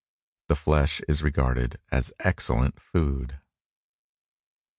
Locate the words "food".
2.81-3.39